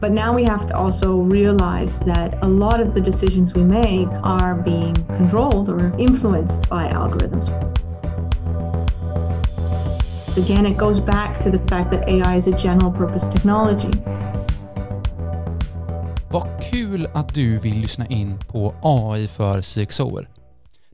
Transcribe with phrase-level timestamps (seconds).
[0.00, 4.08] But now we have to also realize that a lot of the decisions we make
[4.22, 7.48] are being controlled or influenced by algorithms.
[10.36, 13.90] Again, it goes back to the fact that AI is a general purpose technology.
[16.30, 20.28] Vad kul att du vill lyssna in på AI för CXOer.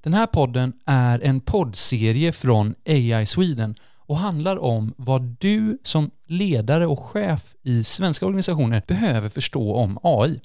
[0.02, 3.74] Den här podden är en poddserie från AI Sweden
[4.06, 9.98] och handlar om vad du som ledare och chef i svenska organisationer behöver förstå om
[10.02, 10.40] AI.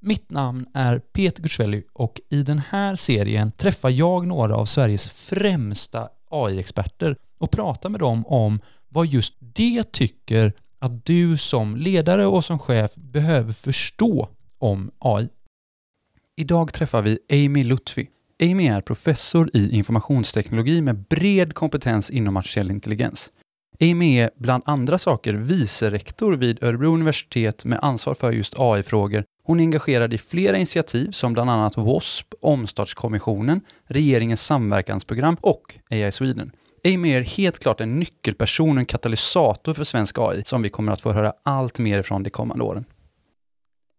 [0.00, 5.08] Mitt namn är Peter Gursvelli och i den här serien träffar jag några av Sveriges
[5.08, 12.26] främsta AI-experter och pratar med dem om vad just de tycker att du som ledare
[12.26, 15.28] och som chef behöver förstå om AI.
[16.36, 18.08] Idag träffar vi Amy Lutfi.
[18.42, 23.30] Amy är professor i informationsteknologi med bred kompetens inom artificiell intelligens.
[23.80, 29.24] Amy är bland andra saker vicerektor vid Örebro universitet med ansvar för just AI-frågor.
[29.44, 36.12] Hon är engagerad i flera initiativ som bland annat WASP, Omstartskommissionen, regeringens samverkansprogram och AI
[36.12, 36.52] Sweden.
[36.84, 40.92] Amy är helt klart en nyckelperson och en katalysator för svensk AI som vi kommer
[40.92, 42.84] att få höra allt mer ifrån de kommande åren.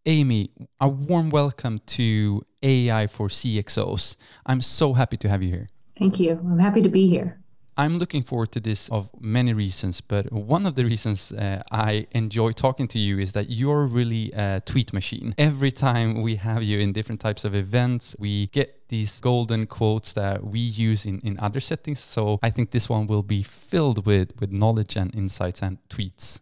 [0.08, 0.50] Amy,
[0.80, 4.16] a warm welcome to AI for CXOs.
[4.48, 5.70] I'm so happy to have you here.
[6.00, 6.32] Thank you.
[6.32, 7.40] I'm happy to be here.
[7.78, 12.08] I'm looking forward to this of many reasons, but one of the reasons uh, I
[12.12, 15.36] enjoy talking to you is that you're really a tweet machine.
[15.38, 20.14] Every time we have you in different types of events, we get these golden quotes
[20.14, 22.00] that we use in, in other settings.
[22.00, 26.42] So I think this one will be filled with, with knowledge and insights and tweets.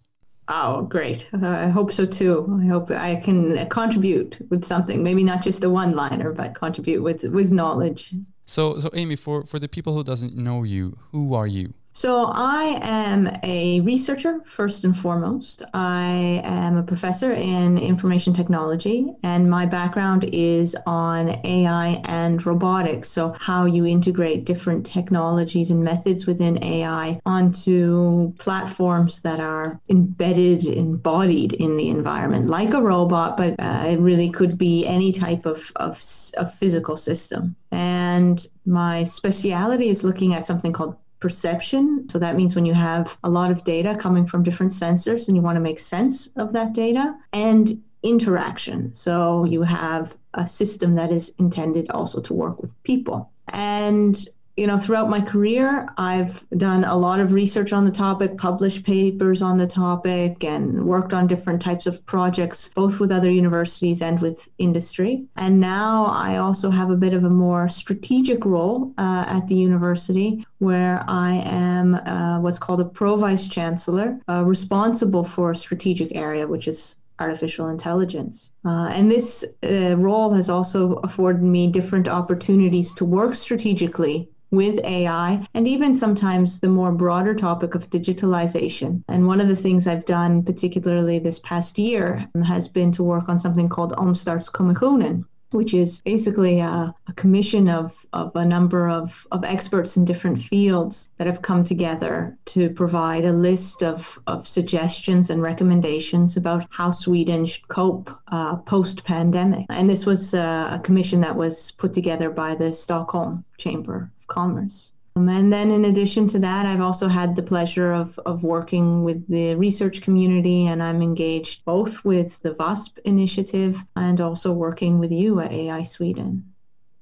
[0.52, 1.28] Oh, great.
[1.32, 2.60] Uh, I hope so too.
[2.64, 7.04] I hope I can contribute with something, maybe not just a one liner, but contribute
[7.04, 8.16] with, with knowledge.
[8.48, 11.76] So, so Amy, for, for the people who doesn't know you, who are you?
[11.92, 15.64] So I am a researcher first and foremost.
[15.74, 23.10] I am a professor in information technology and my background is on AI and robotics.
[23.10, 30.66] So how you integrate different technologies and methods within AI onto platforms that are embedded,
[30.66, 35.46] embodied in the environment, like a robot, but uh, it really could be any type
[35.46, 36.02] of, of,
[36.38, 37.56] of physical system.
[37.72, 42.08] And my speciality is looking at something called perception.
[42.10, 45.36] So that means when you have a lot of data coming from different sensors and
[45.36, 48.96] you want to make sense of that data, and interaction.
[48.96, 53.30] So you have a system that is intended also to work with people.
[53.50, 54.28] And
[54.60, 58.84] you know, throughout my career, I've done a lot of research on the topic, published
[58.84, 64.02] papers on the topic, and worked on different types of projects, both with other universities
[64.02, 65.24] and with industry.
[65.38, 69.56] And now I also have a bit of a more strategic role uh, at the
[69.56, 75.56] university where I am uh, what's called a pro vice chancellor, uh, responsible for a
[75.56, 78.52] strategic area, which is artificial intelligence.
[78.66, 84.80] Uh, and this uh, role has also afforded me different opportunities to work strategically with
[84.84, 89.04] AI, and even sometimes the more broader topic of digitalization.
[89.08, 93.30] And one of the things I've done, particularly this past year, has been to work
[93.30, 98.90] on something called Omstarts Omstartskommissionen, which is basically a, a, commission of, of a number
[98.90, 104.20] of, of experts in different fields that have come together to provide a list of,
[104.28, 109.66] of suggestions and recommendations about how Sweden should cope uh, post pandemic.
[109.70, 114.28] And this was uh, a commission that was put together by the Stockholm Chamber of
[114.28, 114.92] commerce.
[115.28, 119.28] And then, in addition to that, I've also had the pleasure of, of working with
[119.28, 125.12] the research community, and I'm engaged both with the WASP initiative and also working with
[125.12, 126.54] you at AI Sweden.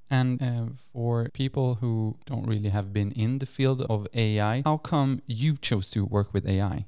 [0.10, 4.78] And uh, for people who don't really have been in the field of AI, how
[4.78, 6.86] come you chose to work with AI?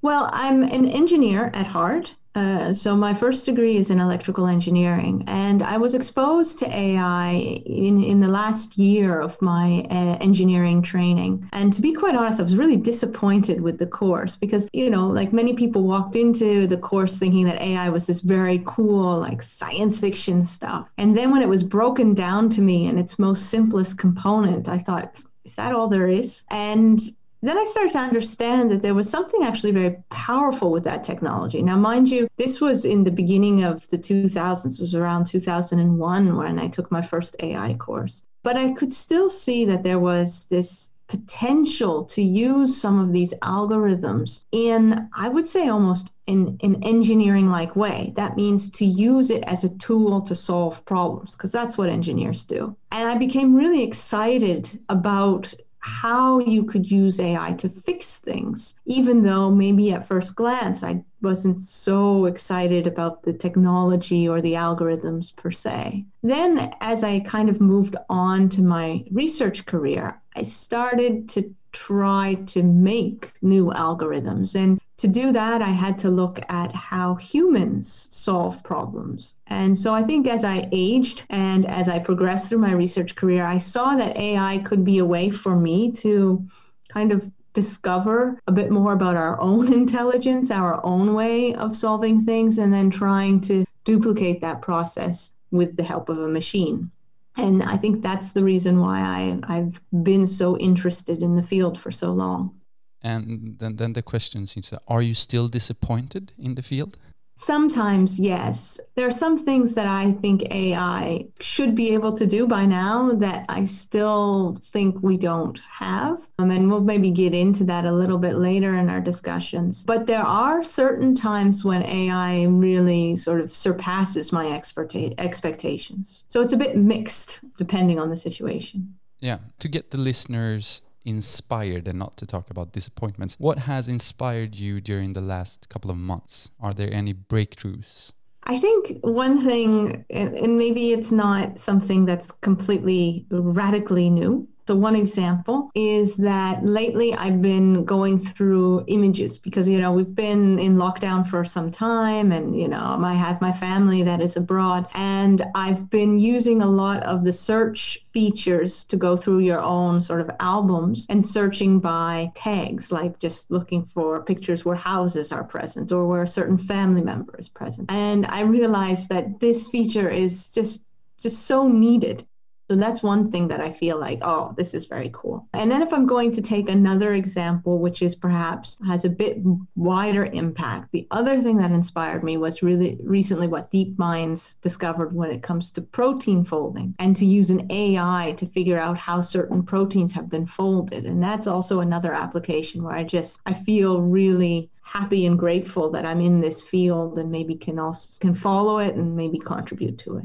[0.00, 2.14] Well, I'm an engineer at heart.
[2.34, 7.30] Uh, so my first degree is in electrical engineering, and I was exposed to AI
[7.66, 11.48] in in the last year of my uh, engineering training.
[11.52, 15.08] And to be quite honest, I was really disappointed with the course because you know,
[15.08, 19.42] like many people walked into the course thinking that AI was this very cool, like
[19.42, 23.46] science fiction stuff, and then when it was broken down to me in its most
[23.50, 26.44] simplest component, I thought, is that all there is?
[26.50, 27.00] And
[27.40, 31.62] then I started to understand that there was something actually very powerful with that technology.
[31.62, 36.36] Now, mind you, this was in the beginning of the 2000s, it was around 2001
[36.36, 38.22] when I took my first AI course.
[38.42, 43.32] But I could still see that there was this potential to use some of these
[43.42, 48.12] algorithms in, I would say, almost in an engineering like way.
[48.16, 52.44] That means to use it as a tool to solve problems, because that's what engineers
[52.44, 52.76] do.
[52.92, 59.22] And I became really excited about how you could use AI to fix things, even
[59.22, 65.34] though maybe at first glance I wasn't so excited about the technology or the algorithms
[65.34, 66.04] per se.
[66.22, 72.34] Then, as I kind of moved on to my research career, I started to try
[72.46, 74.54] to make new algorithms.
[74.54, 79.34] And to do that, I had to look at how humans solve problems.
[79.46, 83.46] And so I think as I aged and as I progressed through my research career,
[83.46, 86.44] I saw that AI could be a way for me to
[86.88, 92.20] kind of discover a bit more about our own intelligence, our own way of solving
[92.24, 96.90] things, and then trying to duplicate that process with the help of a machine.
[97.36, 101.78] And I think that's the reason why I, I've been so interested in the field
[101.78, 102.57] for so long.
[103.02, 106.96] And then, then the question seems are you still disappointed in the field?
[107.40, 108.80] Sometimes, yes.
[108.96, 113.12] There are some things that I think AI should be able to do by now
[113.12, 116.26] that I still think we don't have.
[116.40, 119.84] Um, and we'll maybe get into that a little bit later in our discussions.
[119.84, 126.24] But there are certain times when AI really sort of surpasses my expectations.
[126.26, 128.92] So it's a bit mixed depending on the situation.
[129.20, 129.38] Yeah.
[129.60, 133.34] To get the listeners inspired and not to talk about disappointments.
[133.38, 136.50] What has inspired you during the last couple of months?
[136.60, 138.12] Are there any breakthroughs?
[138.44, 144.96] I think one thing, and maybe it's not something that's completely radically new, so, one
[144.96, 150.76] example is that lately I've been going through images because, you know, we've been in
[150.76, 154.86] lockdown for some time and, you know, I have my family that is abroad.
[154.92, 160.02] And I've been using a lot of the search features to go through your own
[160.02, 165.44] sort of albums and searching by tags, like just looking for pictures where houses are
[165.44, 167.90] present or where a certain family member is present.
[167.90, 170.82] And I realized that this feature is just
[171.20, 172.24] just so needed
[172.68, 175.48] so that's one thing that I feel like, oh, this is very cool.
[175.54, 179.38] And then if I'm going to take another example, which is perhaps has a bit
[179.74, 185.30] wider impact, the other thing that inspired me was really recently what DeepMinds discovered when
[185.30, 189.62] it comes to protein folding and to use an AI to figure out how certain
[189.62, 191.06] proteins have been folded.
[191.06, 196.04] And that's also another application where I just I feel really happy and grateful that
[196.04, 200.18] I'm in this field and maybe can also can follow it and maybe contribute to
[200.18, 200.24] it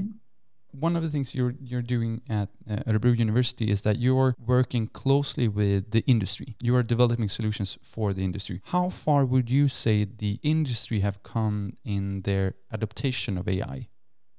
[0.73, 5.47] one of the things you're you're doing at uh, University is that you're working closely
[5.47, 6.55] with the industry.
[6.61, 8.61] You are developing solutions for the industry.
[8.65, 13.87] How far would you say the industry have come in their adaptation of AI?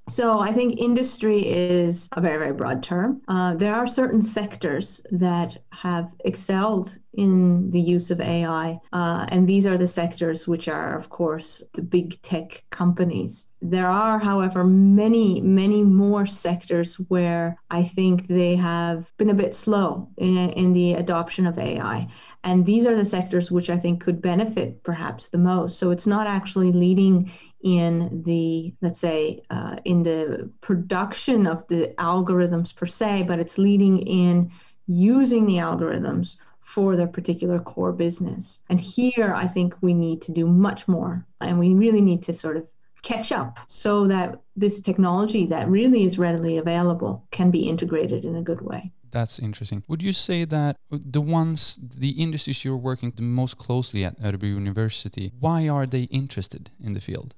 [0.09, 3.23] So I think industry is a very, very broad term.
[3.27, 9.49] Uh, there are certain sectors that have excelled in the use of AI, uh, and
[9.49, 13.47] these are the sectors which are, of course, the big tech companies.
[13.63, 19.55] There are, however, many, many more sectors where I think they have been a bit
[19.55, 22.09] slow in, in the adoption of AI.
[22.43, 25.79] And these are the sectors which I think could benefit perhaps the most.
[25.79, 27.33] So it's not actually leading
[27.65, 33.57] in the, let's say, uh, in the production of the algorithms per se, but it's
[33.57, 34.51] leading in
[34.87, 38.61] using the algorithms for their particular core business.
[38.69, 41.27] And here I think we need to do much more.
[41.41, 42.67] And we really need to sort of
[43.03, 48.37] catch up so that this technology that really is readily available can be integrated in
[48.37, 48.93] a good way.
[49.11, 49.85] That's interesting.
[49.89, 54.49] Would you say that the ones, the industries you're working the most closely at Örebro
[54.49, 57.35] University, why are they interested in the field?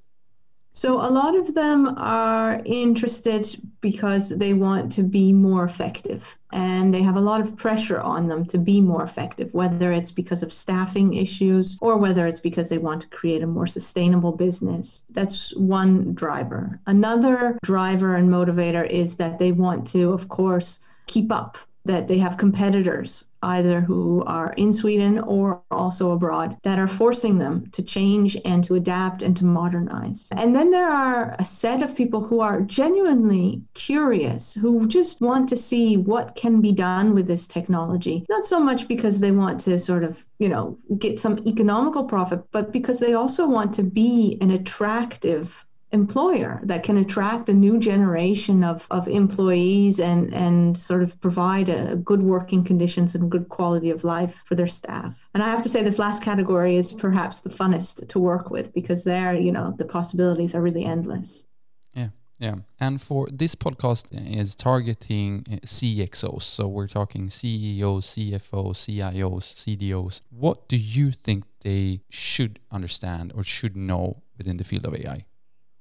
[0.76, 3.48] So, a lot of them are interested
[3.80, 8.28] because they want to be more effective and they have a lot of pressure on
[8.28, 12.68] them to be more effective, whether it's because of staffing issues or whether it's because
[12.68, 15.02] they want to create a more sustainable business.
[15.08, 16.78] That's one driver.
[16.86, 21.56] Another driver and motivator is that they want to, of course, keep up
[21.86, 27.38] that they have competitors, either who are in Sweden or also abroad, that are forcing
[27.38, 30.28] them to change and to adapt and to modernize.
[30.32, 35.48] And then there are a set of people who are genuinely curious, who just want
[35.50, 39.60] to see what can be done with this technology, not so much because they want
[39.60, 43.82] to sort of you know get some economical profit but because they also want to
[43.82, 50.76] be an attractive employer that can attract a new generation of, of employees and, and
[50.76, 55.14] sort of provide a, good working conditions and good quality of life for their staff.
[55.34, 58.72] And I have to say this last category is perhaps the funnest to work with
[58.72, 61.46] because there, you know, the possibilities are really endless.
[61.94, 62.08] Yeah.
[62.38, 62.56] Yeah.
[62.78, 66.42] And for this podcast is targeting uh, CXOs.
[66.42, 70.20] So we're talking CEOs, CFOs, CIOs, CDOs.
[70.30, 75.24] What do you think they should understand or should know within the field of AI?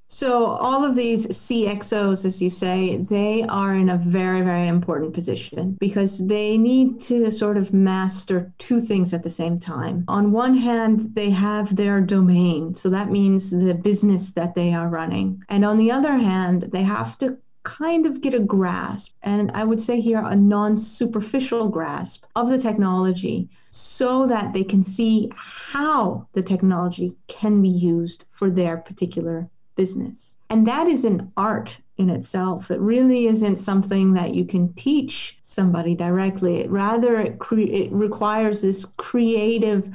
[0.08, 5.14] So all of these CXOs, as you say, they are in a very, very important
[5.14, 10.06] position because they need to sort of master two things at the same time.
[10.08, 12.76] On one hand, they have their domain.
[12.76, 15.44] So that means the business that they are running.
[15.50, 19.64] And on the other hand, they have to kind of get a grasp, and I
[19.64, 25.32] would say here a non superficial grasp of the technology so that they can see
[25.36, 30.36] how the technology can be used for their particular business.
[30.50, 32.72] And that is an art in itself.
[32.72, 36.58] It really isn't something that you can teach somebody directly.
[36.58, 39.90] It rather it, cre- it requires this creative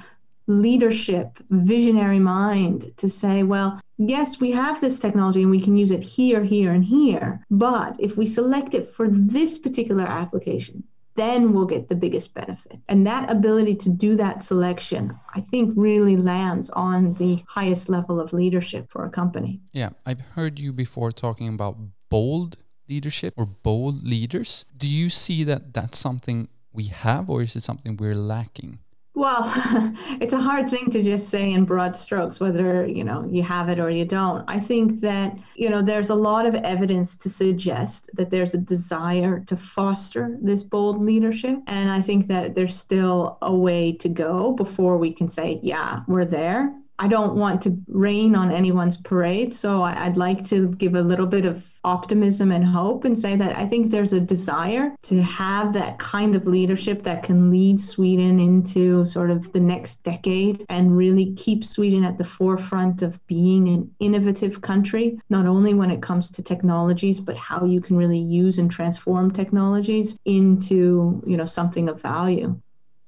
[0.46, 5.90] leadership, visionary mind to say, well, yes, we have this technology and we can use
[5.90, 7.44] it here, here, and here.
[7.50, 10.82] But if we select it for this particular application,
[11.16, 12.78] then we'll get the biggest benefit.
[12.88, 18.20] And that ability to do that selection, I think, really lands on the highest level
[18.20, 19.60] of leadership for a company.
[19.72, 21.76] Yeah, I've heard you before talking about
[22.10, 24.64] bold leadership or bold leaders.
[24.76, 28.78] Do you see that that's something we have, or is it something we're lacking?
[29.20, 29.42] Well,
[30.22, 33.68] it's a hard thing to just say in broad strokes whether, you know, you have
[33.68, 34.48] it or you don't.
[34.48, 38.58] I think that, you know, there's a lot of evidence to suggest that there's a
[38.58, 44.08] desire to foster this bold leadership and I think that there's still a way to
[44.08, 46.74] go before we can say, yeah, we're there.
[47.02, 51.24] I don't want to rain on anyone's parade, so I'd like to give a little
[51.24, 55.72] bit of optimism and hope and say that I think there's a desire to have
[55.72, 60.94] that kind of leadership that can lead Sweden into sort of the next decade and
[60.94, 66.02] really keep Sweden at the forefront of being an innovative country, not only when it
[66.02, 71.46] comes to technologies, but how you can really use and transform technologies into, you know,
[71.46, 72.60] something of value.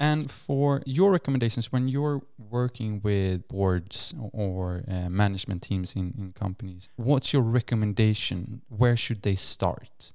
[0.03, 6.33] And for your recommendations, when you're working with boards or uh, management teams in, in
[6.33, 8.63] companies, what's your recommendation?
[8.69, 10.13] Where should they start?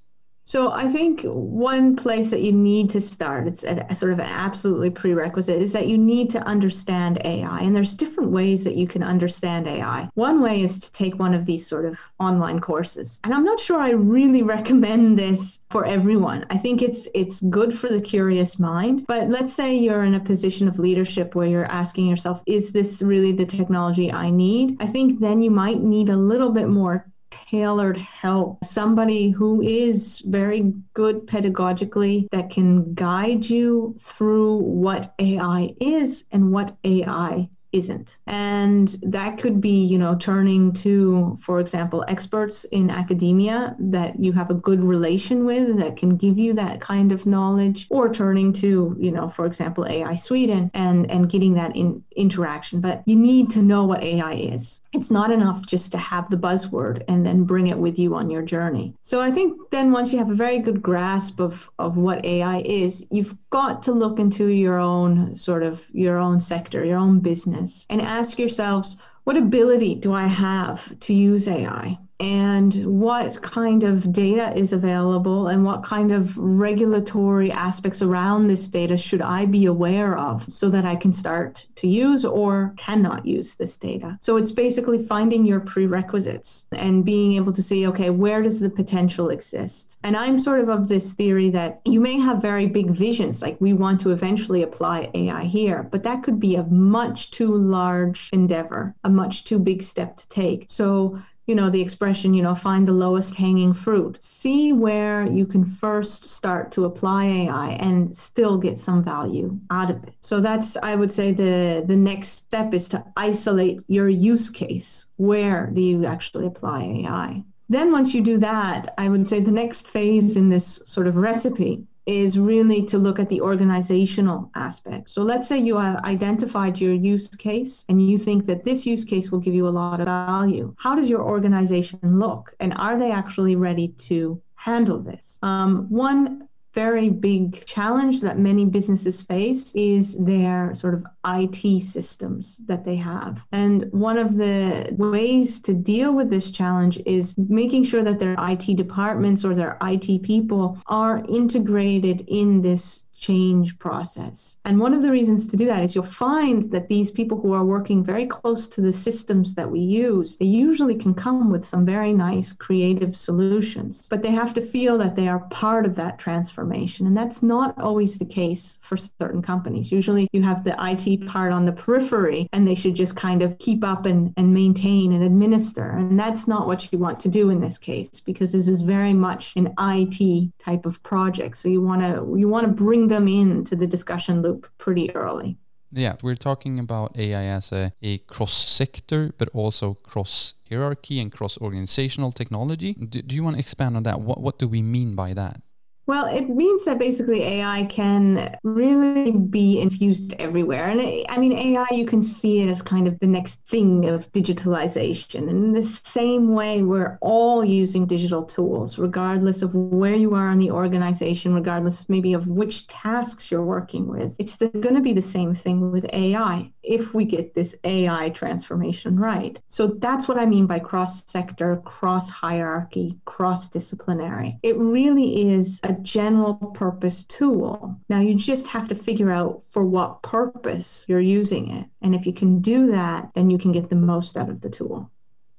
[0.48, 4.18] So I think one place that you need to start, it's a, a, sort of
[4.18, 7.58] an absolutely prerequisite, is that you need to understand AI.
[7.58, 10.08] And there's different ways that you can understand AI.
[10.14, 13.20] One way is to take one of these sort of online courses.
[13.24, 16.46] And I'm not sure I really recommend this for everyone.
[16.48, 19.04] I think it's it's good for the curious mind.
[19.06, 23.02] But let's say you're in a position of leadership where you're asking yourself, is this
[23.02, 24.78] really the technology I need?
[24.80, 30.22] I think then you might need a little bit more tailored help, somebody who is
[30.26, 38.18] very good pedagogically that can guide you through what AI is and what AI isn't.
[38.26, 44.32] And that could be, you know, turning to, for example, experts in academia that you
[44.32, 48.52] have a good relation with that can give you that kind of knowledge, or turning
[48.54, 52.80] to, you know, for example, AI Sweden and, and getting that in interaction.
[52.80, 54.80] But you need to know what AI is.
[54.92, 58.30] It's not enough just to have the buzzword and then bring it with you on
[58.30, 58.94] your journey.
[59.02, 62.60] So I think then once you have a very good grasp of, of what AI
[62.60, 67.20] is, you've got to look into your own sort of your own sector, your own
[67.60, 71.98] business, and ask yourselves, what ability do I have to use AI?
[72.20, 78.66] And what kind of data is available and what kind of regulatory aspects around this
[78.66, 83.24] data should I be aware of so that I can start to use or cannot
[83.24, 84.18] use this data.
[84.20, 88.70] So it's basically finding your prerequisites and being able to see, okay, where does the
[88.70, 89.96] potential exist?
[90.02, 93.60] And I'm sort of of this theory that you may have very big visions, like
[93.60, 98.28] we want to eventually apply AI here, but that could be a much too large
[98.32, 100.66] endeavor, a much too big step to take.
[100.68, 104.22] So you know, the expression, you know, find the lowest hanging fruit.
[104.22, 109.90] See where you can first start to apply AI and still get some value out
[109.90, 110.12] of it.
[110.20, 115.06] So that's, I would say, the, the next step is to isolate your use case.
[115.16, 117.42] Where do you actually apply AI?
[117.70, 121.16] Then, once you do that, I would say the next phase in this sort of
[121.16, 125.10] recipe is really to look at the organizational aspect.
[125.10, 129.04] So let's say you have identified your use case and you think that this use
[129.04, 130.74] case will give you a lot of value.
[130.78, 132.54] How does your organization look?
[132.60, 135.38] And are they actually ready to handle this?
[135.42, 142.58] Um, one very big challenge that many businesses face is their sort of IT systems
[142.66, 143.40] that they have.
[143.52, 148.36] And one of the ways to deal with this challenge is making sure that their
[148.38, 154.56] IT departments or their IT people are integrated in this change process.
[154.64, 157.52] And one of the reasons to do that is you'll find that these people who
[157.52, 161.64] are working very close to the systems that we use, they usually can come with
[161.64, 165.96] some very nice creative solutions, but they have to feel that they are part of
[165.96, 167.06] that transformation.
[167.06, 169.90] And that's not always the case for certain companies.
[169.90, 173.58] Usually you have the IT part on the periphery and they should just kind of
[173.58, 175.90] keep up and, and maintain and administer.
[175.90, 179.12] And that's not what you want to do in this case because this is very
[179.12, 181.56] much an IT type of project.
[181.56, 185.58] So you want to you want to bring them into the discussion loop pretty early.
[185.90, 191.32] Yeah, we're talking about AI as a, a cross sector, but also cross hierarchy and
[191.32, 192.92] cross organizational technology.
[192.92, 194.20] Do, do you want to expand on that?
[194.20, 195.62] What, what do we mean by that?
[196.08, 200.88] Well, it means that basically AI can really be infused everywhere.
[200.88, 204.32] And I mean, AI, you can see it as kind of the next thing of
[204.32, 205.50] digitalization.
[205.50, 210.50] And in the same way, we're all using digital tools, regardless of where you are
[210.50, 214.34] in the organization, regardless maybe of which tasks you're working with.
[214.38, 219.20] It's going to be the same thing with AI if we get this AI transformation
[219.20, 219.58] right.
[219.68, 224.58] So that's what I mean by cross sector, cross hierarchy, cross disciplinary.
[224.62, 227.98] It really is a general purpose tool.
[228.08, 231.86] Now you just have to figure out for what purpose you're using it.
[232.02, 234.70] And if you can do that, then you can get the most out of the
[234.70, 235.10] tool.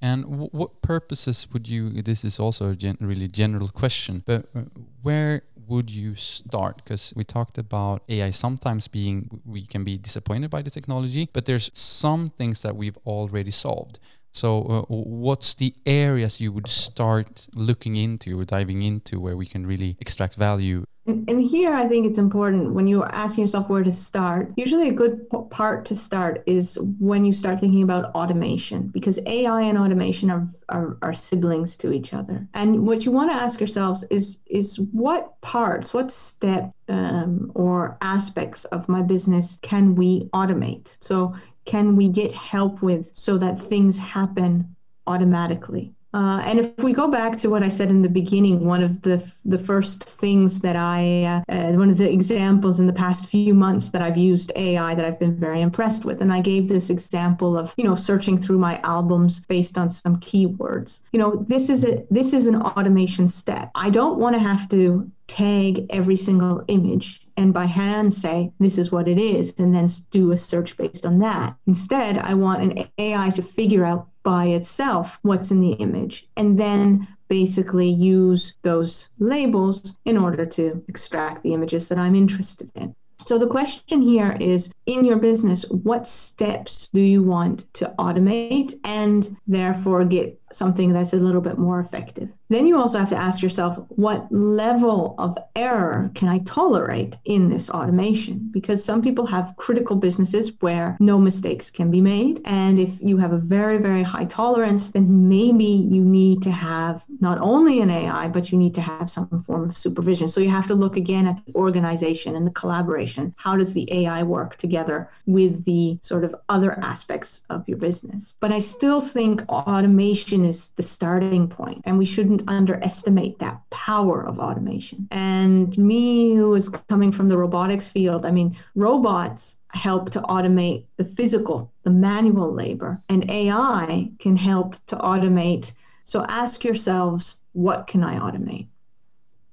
[0.02, 2.02] And what purposes would you?
[2.02, 4.62] This is also a gen really general question, but uh,
[5.02, 6.76] where would you start?
[6.76, 11.44] Because we talked about AI sometimes being, we can be disappointed by the technology, but
[11.44, 13.98] there's some things that we've already solved.
[14.32, 19.46] So, uh, what's the areas you would start looking into or diving into where we
[19.46, 20.84] can really extract value?
[21.06, 24.52] And here, I think it's important when you're asking yourself where to start.
[24.56, 29.62] Usually, a good part to start is when you start thinking about automation, because AI
[29.62, 32.46] and automation are, are, are siblings to each other.
[32.54, 37.96] And what you want to ask yourselves is is what parts, what step um, or
[38.02, 40.96] aspects of my business can we automate?
[41.00, 41.34] So
[41.70, 44.74] can we get help with so that things happen
[45.06, 45.94] automatically?
[46.12, 49.00] Uh, and if we go back to what I said in the beginning, one of
[49.02, 53.26] the the first things that I, uh, uh, one of the examples in the past
[53.26, 56.66] few months that I've used AI that I've been very impressed with, and I gave
[56.66, 60.98] this example of you know searching through my albums based on some keywords.
[61.12, 63.70] You know, this is a this is an automation step.
[63.76, 68.78] I don't want to have to tag every single image and by hand say this
[68.78, 71.54] is what it is and then do a search based on that.
[71.68, 76.58] Instead, I want an AI to figure out by itself what's in the image and
[76.58, 82.92] then basically use those labels in order to extract the images that I'm interested in.
[83.20, 88.80] So the question here is in your business, what steps do you want to automate
[88.82, 92.28] and therefore get something that's a little bit more effective.
[92.48, 97.48] Then you also have to ask yourself, what level of error can I tolerate in
[97.48, 98.50] this automation?
[98.50, 102.40] Because some people have critical businesses where no mistakes can be made.
[102.44, 107.04] And if you have a very, very high tolerance, then maybe you need to have
[107.20, 110.28] not only an AI, but you need to have some form of supervision.
[110.28, 113.32] So you have to look again at the organization and the collaboration.
[113.36, 118.34] How does the AI work together with the sort of other aspects of your business?
[118.40, 123.60] But I still think automation automation is the starting point, and we shouldn't underestimate that
[123.70, 125.08] power of automation.
[125.10, 130.86] And me, who is coming from the robotics field, I mean, robots help to automate
[130.96, 135.72] the physical, the manual labor, and AI can help to automate.
[136.04, 138.68] So ask yourselves, what can I automate?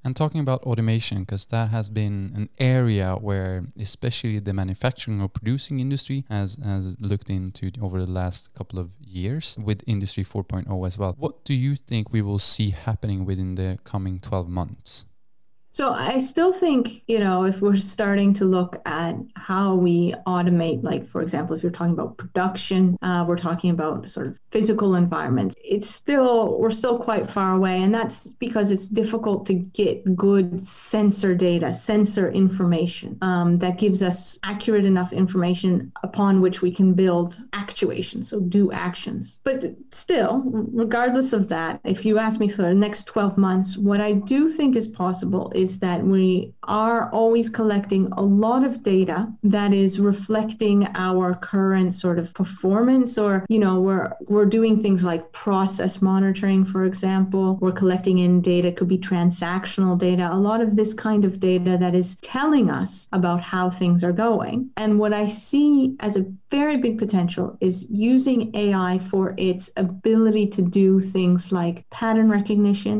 [0.07, 5.27] And talking about automation, because that has been an area where especially the manufacturing or
[5.27, 10.87] producing industry has, has looked into over the last couple of years with Industry 4.0
[10.87, 11.13] as well.
[11.17, 15.03] What do you think we will see happening within the coming 12 months?
[15.77, 20.83] So I still think, you know, if we're starting to look at how we automate,
[20.83, 24.95] like, for example, if you're talking about production, uh, we're talking about sort of physical
[24.95, 27.83] environments, it's still, we're still quite far away.
[27.83, 34.01] And that's because it's difficult to get good sensor data, sensor information um, that gives
[34.01, 39.37] us accurate enough information upon which we can build actuation, so do actions.
[39.43, 44.01] But still, regardless of that, if you ask me for the next 12 months, what
[44.01, 48.83] I do think is possible is is that we are always collecting a lot of
[48.83, 54.81] data that is reflecting our current sort of performance or you know we're we're doing
[54.81, 57.45] things like process monitoring for example.
[57.61, 61.73] We're collecting in data could be transactional data a lot of this kind of data
[61.83, 64.57] that is telling us about how things are going.
[64.77, 66.25] And what i see as a
[66.57, 72.97] very big potential is using ai for its ability to do things like pattern recognition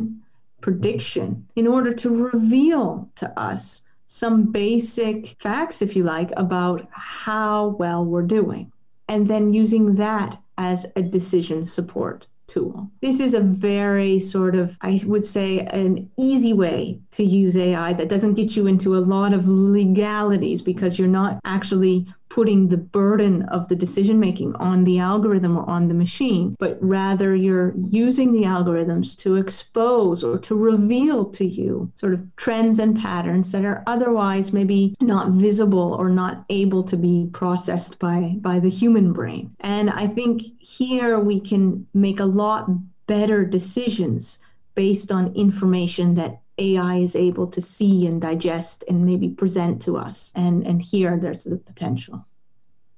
[0.62, 7.76] prediction in order to reveal to us some basic facts, if you like, about how
[7.80, 8.72] well we're doing,
[9.08, 12.90] and then using that as a decision support tool.
[13.02, 17.94] This is a very sort of, I would say, an easy way to use AI
[17.94, 22.78] that doesn't get you into a lot of legalities because you're not actually putting the
[22.78, 27.74] burden of the decision making on the algorithm or on the machine, but rather you're
[27.90, 33.52] using the algorithms to expose or to reveal to you sort of trends and patterns
[33.52, 38.70] that are otherwise maybe not visible or not able to be processed by, by the
[38.70, 39.50] human brain.
[39.62, 42.70] And I think here we can make a lot
[43.08, 44.38] better decisions
[44.76, 49.98] based on information that AI is able to see and digest and maybe present to
[49.98, 50.32] us.
[50.36, 52.27] And, and here there's the potential.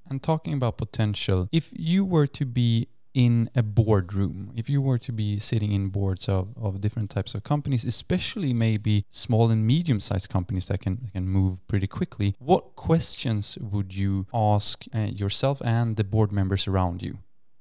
[0.10, 4.98] And talking about potential, if you were to be in a boardroom, if you were
[5.00, 9.66] to be sitting in boards of, of different types of companies, especially maybe small and
[9.66, 15.00] medium sized companies that can, can move pretty quickly, what questions would you ask uh,
[15.00, 17.20] yourself and the board members around you?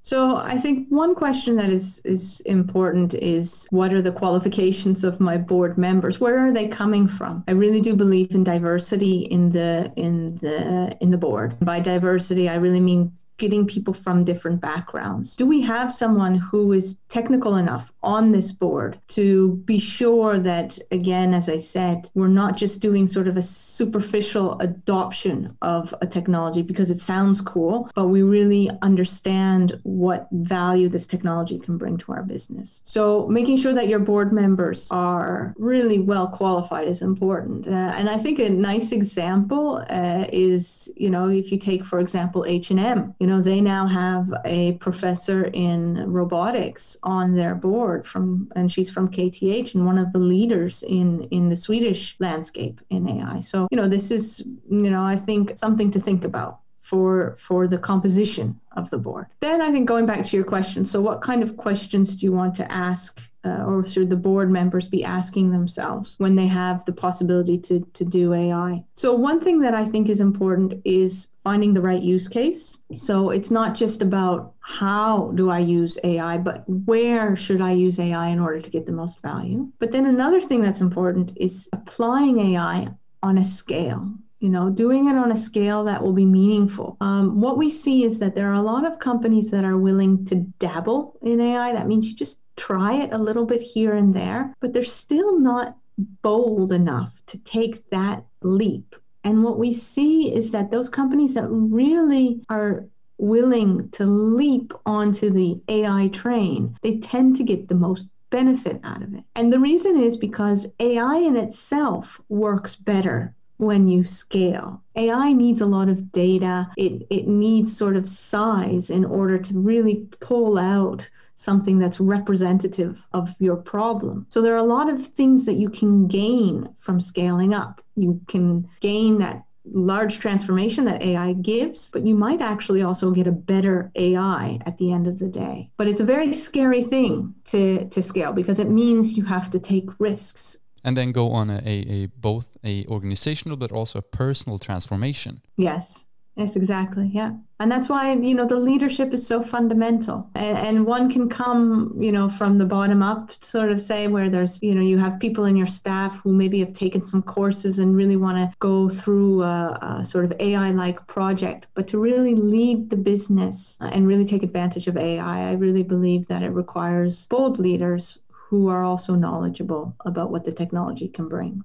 [0.08, 5.20] So I think one question that is is important is what are the qualifications of
[5.20, 6.18] my board members?
[6.18, 7.44] Where are they coming from?
[7.46, 11.58] I really do believe in diversity in the in the in the board.
[11.60, 15.36] By diversity, I really mean getting people from different backgrounds.
[15.36, 20.78] Do we have someone who is technical enough on this board to be sure that,
[20.90, 26.06] again, as I said, we're not just doing sort of a superficial adoption of a
[26.06, 31.96] technology because it sounds cool, but we really understand what value this technology can bring
[31.98, 32.80] to our business.
[32.84, 37.68] So making sure that your board members are really well qualified is important.
[37.68, 42.00] Uh, and I think a nice example uh, is, you know, if you take, for
[42.00, 48.50] example, H&M, you know, they now have a professor in robotics on their board from,
[48.56, 53.08] and she's from KTH and one of the leaders in in the Swedish landscape in
[53.08, 53.40] AI.
[53.40, 57.68] So you know, this is you know, I think something to think about for for
[57.68, 59.26] the composition of the board.
[59.40, 62.32] Then I think going back to your question, so what kind of questions do you
[62.32, 66.84] want to ask uh, or should the board members be asking themselves when they have
[66.84, 68.84] the possibility to, to do AI?
[68.96, 72.76] So, one thing that I think is important is finding the right use case.
[72.96, 77.98] So, it's not just about how do I use AI, but where should I use
[77.98, 79.70] AI in order to get the most value?
[79.78, 82.88] But then another thing that's important is applying AI
[83.22, 87.40] on a scale you know doing it on a scale that will be meaningful um,
[87.40, 90.36] what we see is that there are a lot of companies that are willing to
[90.58, 94.54] dabble in ai that means you just try it a little bit here and there,
[94.60, 95.76] but they're still not
[96.22, 98.94] bold enough to take that leap.
[99.24, 102.84] And what we see is that those companies that really are
[103.18, 109.02] willing to leap onto the AI train, they tend to get the most benefit out
[109.02, 109.24] of it.
[109.34, 114.80] And the reason is because AI in itself works better when you scale.
[114.94, 116.70] AI needs a lot of data.
[116.76, 123.00] It, it needs sort of size in order to really pull out something that's representative
[123.12, 124.26] of your problem.
[124.28, 127.80] So there are a lot of things that you can gain from scaling up.
[127.94, 133.28] You can gain that large transformation that AI gives, but you might actually also get
[133.28, 135.70] a better AI at the end of the day.
[135.76, 139.60] But it's a very scary thing to, to scale because it means you have to
[139.60, 140.56] take risks.
[140.82, 145.42] And then go on a, a, both a organizational but also a personal transformation.
[145.56, 146.04] Yes.
[146.38, 147.10] Yes, exactly.
[147.12, 147.32] Yeah.
[147.58, 150.30] And that's why, you know, the leadership is so fundamental.
[150.36, 154.30] And, and, one can come, you know, from the bottom up, sort of say, where
[154.30, 157.80] there's, you know, you have people in your staff who maybe have taken some courses
[157.80, 161.66] and really want to go through a, a sort of AI like project.
[161.74, 166.28] But to really lead the business and really take advantage of AI, I really believe
[166.28, 171.64] that it requires bold leaders who are also knowledgeable about what the technology can bring.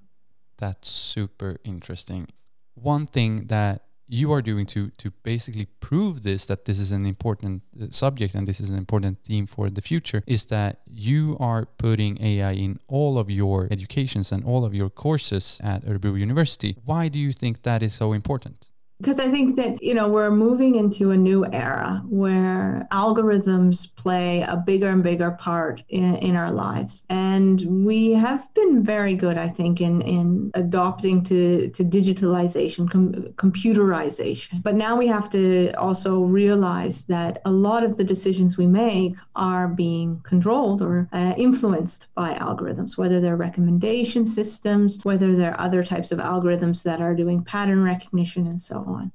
[0.58, 2.26] That's super interesting.
[2.74, 7.06] One thing that you are doing to to basically prove this that this is an
[7.06, 11.36] important uh, subject and this is an important theme for the future is that you
[11.40, 16.18] are putting AI in all of your educations and all of your courses at Örebro
[16.18, 16.76] University.
[16.84, 18.70] Why do you think that is so important?
[19.04, 24.40] Because I think that, you know, we're moving into a new era where algorithms play
[24.40, 27.02] a bigger and bigger part in, in our lives.
[27.10, 33.12] And we have been very good, I think, in, in adopting to, to digitalization, com-
[33.36, 34.62] computerization.
[34.62, 39.16] But now we have to also realize that a lot of the decisions we make
[39.36, 45.84] are being controlled or uh, influenced by algorithms, whether they're recommendation systems, whether they're other
[45.84, 48.93] types of algorithms that are doing pattern recognition and so on.
[48.94, 49.12] On.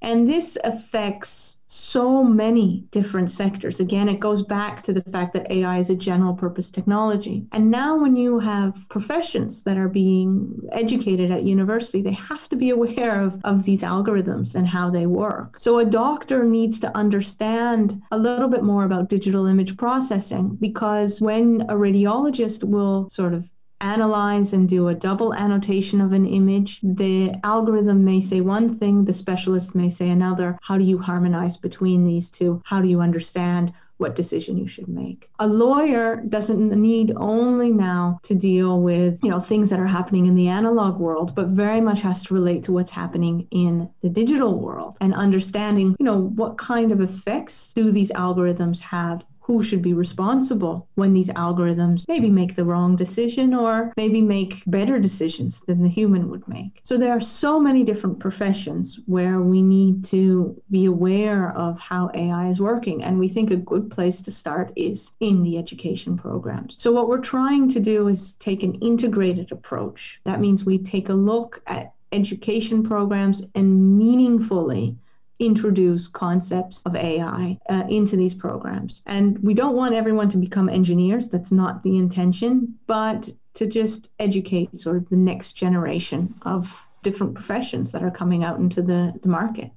[0.00, 3.78] And this affects so many different sectors.
[3.78, 7.46] Again, it goes back to the fact that AI is a general purpose technology.
[7.52, 12.56] And now, when you have professions that are being educated at university, they have to
[12.56, 15.60] be aware of, of these algorithms and how they work.
[15.60, 21.20] So, a doctor needs to understand a little bit more about digital image processing because
[21.20, 23.48] when a radiologist will sort of
[23.80, 29.04] analyze and do a double annotation of an image, the algorithm may say one thing,
[29.04, 30.58] the specialist may say another.
[30.62, 32.62] How do you harmonize between these two?
[32.64, 35.28] How do you understand what decision you should make.
[35.40, 40.26] A lawyer doesn't need only now to deal with, you know, things that are happening
[40.26, 44.08] in the analog world, but very much has to relate to what's happening in the
[44.08, 49.62] digital world and understanding, you know, what kind of effects do these algorithms have who
[49.62, 54.98] should be responsible when these algorithms maybe make the wrong decision or maybe make better
[54.98, 56.80] decisions than the human would make.
[56.82, 62.10] So there are so many different professions where we need to be aware of how
[62.12, 63.02] AI is working.
[63.02, 66.76] And we think a good place to start is in the education programs.
[66.78, 70.20] So what we're trying to do is take an integrated approach.
[70.24, 74.98] That means we take a look at education programs and meaningfully
[75.38, 79.02] introduce concepts of AI uh, into these programs.
[79.06, 84.08] And we don't want everyone to become engineers, that's not the intention, but to just
[84.18, 89.12] educate sort of the next generation of different professions that are coming out into the,
[89.22, 89.70] the market.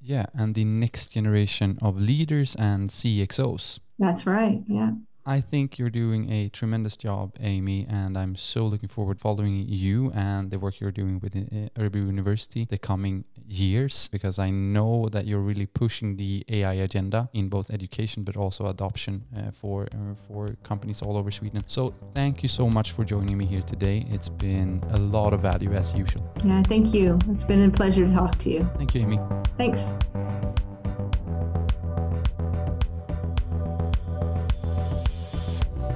[0.00, 3.80] Yeah, and the next generation of leaders and CXOs.
[3.98, 4.92] That's right, yeah.
[5.28, 10.12] I think you're doing a tremendous job, Amy, and I'm so looking forward following you
[10.14, 15.08] and the work you're doing with uh, Örebro University the coming years because I know
[15.08, 19.88] that you're really pushing the AI agenda in both education but also adoption uh, for
[19.92, 21.64] uh, for companies all over Sweden.
[21.66, 24.06] So thank you so much for joining me here today.
[24.08, 26.22] It's been a lot of value as usual.
[26.44, 27.18] Yeah, thank you.
[27.30, 28.60] It's been a pleasure to talk to you.
[28.76, 29.18] Thank you, Amy.
[29.56, 29.92] Thanks.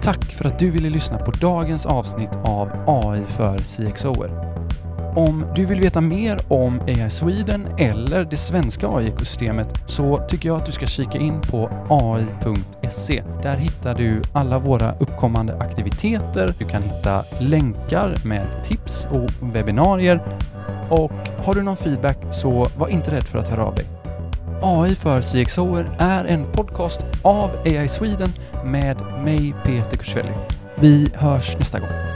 [0.02, 4.30] Tack för att du ville lyssna på dagens avsnitt av AI för CXOer.
[5.16, 10.56] Om du vill veta mer om AI Sweden eller det svenska AI-ekosystemet så tycker jag
[10.56, 13.22] att du ska kika in på ai.se.
[13.42, 16.54] Där hittar du alla våra uppkommande aktiviteter.
[16.58, 20.38] Du kan hitta länkar med tips och webbinarier.
[20.90, 21.12] Och
[21.44, 23.86] har du någon feedback så var inte rädd för att höra av dig.
[24.62, 28.28] AI för CXOer är en podcast av AI Sweden
[28.64, 30.34] med mig Peter Kursvelli.
[30.80, 32.09] Vi hörs nästa gång.